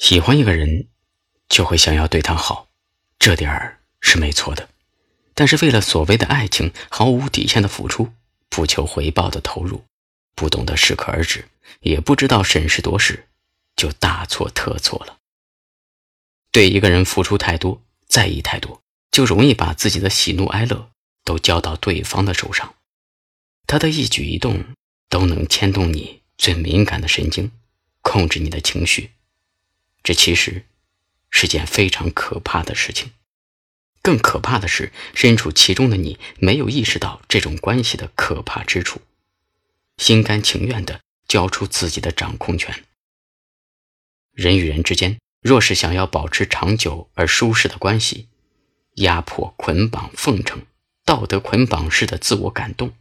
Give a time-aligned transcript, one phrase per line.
[0.00, 0.88] 喜欢一个人，
[1.46, 2.68] 就会想要对他好，
[3.18, 4.70] 这点儿是没错的。
[5.34, 8.10] 但是为了所谓的爱情，毫无底线的付出，
[8.48, 9.84] 不求回报的投入，
[10.34, 11.46] 不懂得适可而止，
[11.80, 13.28] 也不知道审时度势，
[13.76, 15.18] 就大错特错了。
[16.50, 18.80] 对一个人付出太多，在意太多，
[19.10, 20.90] 就容易把自己的喜怒哀乐
[21.24, 22.74] 都交到对方的手上，
[23.66, 24.64] 他的一举一动
[25.10, 27.52] 都能牵动你最敏感的神经，
[28.00, 29.10] 控制你的情绪。
[30.02, 30.64] 这其实
[31.30, 33.12] 是件非常可怕的事情，
[34.02, 39.00] 更可怕的是，身处其中的你没有意识到这种关系的可怕之处，
[39.98, 42.84] 心甘情愿地交出自己的掌控权。
[44.32, 48.28] 人与人之间，若是想要保持长久而舒适的关系，
[48.94, 50.62] 压迫、捆绑、奉承、
[51.04, 52.92] 道德捆绑式的自我感动，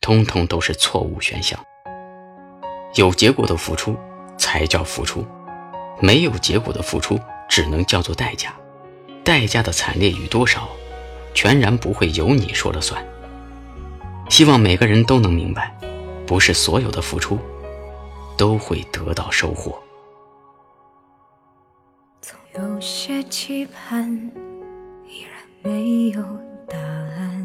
[0.00, 1.62] 通通都是错误选项。
[2.94, 3.98] 有结果的付出
[4.38, 5.26] 才叫付出。
[6.00, 7.18] 没有结果的付出，
[7.48, 8.54] 只能叫做代价，
[9.24, 10.68] 代价的惨烈与多少，
[11.34, 13.04] 全然不会由你说了算。
[14.28, 15.76] 希望每个人都能明白，
[16.26, 17.38] 不是所有的付出，
[18.36, 19.78] 都会得到收获。
[22.20, 24.12] 总有些期盼，
[25.06, 26.22] 依然没有
[26.68, 27.40] 答案；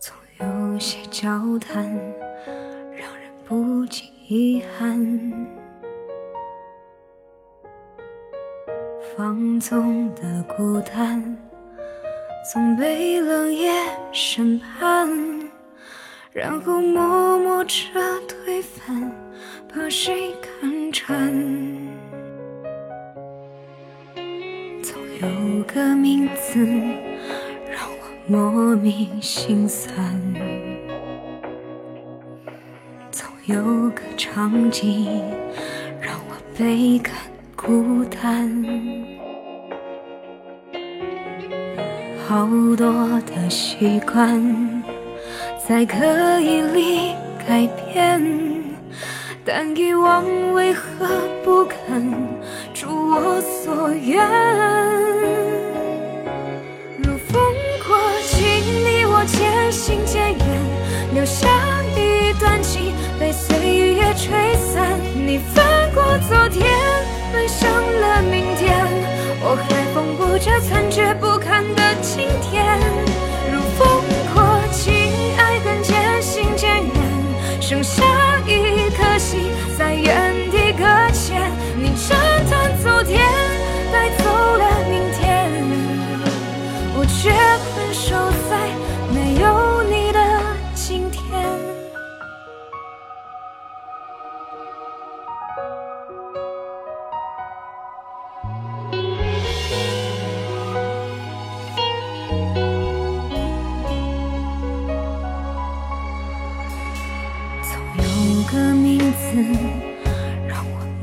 [0.00, 1.94] 总有些交谈，
[4.26, 5.52] 遗憾，
[9.14, 11.36] 放纵的孤单，
[12.50, 13.70] 总被冷夜
[14.12, 15.10] 审判，
[16.32, 17.76] 然后默默着
[18.26, 19.12] 推翻，
[19.68, 21.30] 把谁看穿？
[24.82, 26.64] 总有个名字，
[27.70, 29.94] 让我莫名心酸。
[33.46, 35.06] 有个场景
[36.00, 37.12] 让我倍感
[37.54, 38.64] 孤单，
[42.26, 44.82] 好多的习惯
[45.68, 47.12] 在刻意里
[47.46, 48.22] 改变，
[49.44, 51.06] 但遗忘为何
[51.44, 52.10] 不肯
[52.82, 54.53] 如我所愿？
[70.44, 72.78] 这残缺不堪的今天。
[73.50, 74.92] 如风过境，
[75.38, 76.92] 爱恨渐行渐远，
[77.62, 78.03] 剩下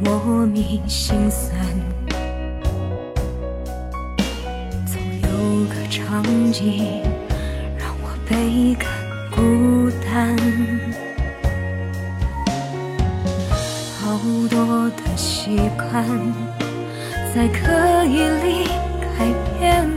[0.04, 1.56] 莫名心酸，
[4.88, 5.30] 总有
[5.68, 7.04] 个场景
[7.78, 8.90] 让我倍感
[9.30, 10.36] 孤单，
[14.00, 14.18] 好
[14.50, 16.04] 多的习惯
[17.36, 18.68] 在刻意里
[19.00, 19.28] 改
[19.60, 19.88] 变，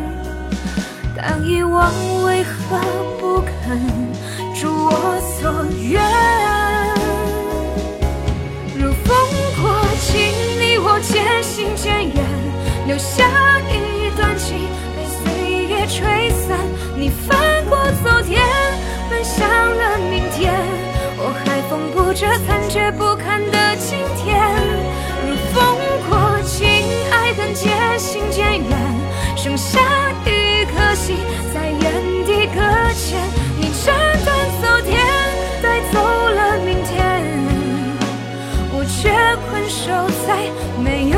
[1.16, 1.91] 但遗忘
[2.25, 2.78] 为何
[3.19, 3.81] 不肯
[4.62, 6.53] 如我所愿？
[11.76, 12.25] 渐远
[12.87, 13.25] 留下
[13.70, 14.56] 一段情
[14.97, 16.59] 被岁月吹散，
[16.97, 18.42] 你翻过昨天，
[19.09, 20.53] 奔向了明天，
[21.16, 24.34] 我还缝补着残缺不堪的今天。
[25.26, 25.62] 如风
[26.09, 26.66] 过境，
[27.12, 28.69] 爱恨渐行渐远，
[29.36, 29.81] 剩下
[30.26, 31.16] 一颗心
[31.54, 31.81] 在原
[32.26, 32.60] 地搁
[32.94, 33.16] 浅。
[33.60, 33.94] 你斩
[34.25, 35.00] 断昨天，
[35.62, 37.22] 带走了明天，
[38.72, 39.12] 我却
[39.48, 39.82] 困守
[40.27, 40.28] 在
[40.83, 41.14] 没有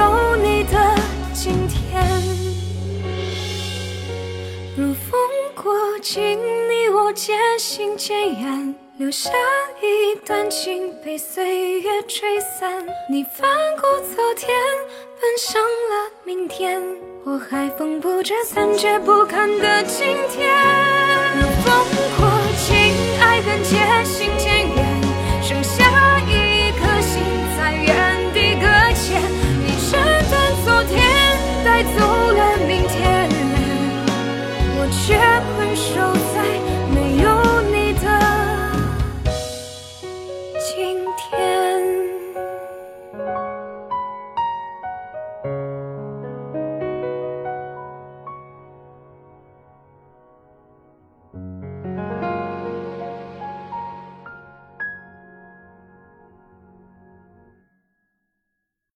[5.67, 6.39] 过境，
[6.71, 9.33] 你我渐行渐远，留下
[9.83, 12.87] 一段情被岁月吹散。
[13.11, 14.49] 你翻过昨天，
[15.21, 16.81] 奔向了明天，
[17.25, 20.55] 我还缝补着残缺不堪的今天。
[21.35, 21.85] 如风
[22.17, 22.77] 过境，
[23.21, 25.03] 爱恨渐行渐远，
[25.43, 25.83] 剩下
[26.29, 27.21] 一颗心
[27.59, 29.21] 在原地搁浅。
[29.67, 31.03] 你斩断昨天。
[31.65, 32.16] 带走。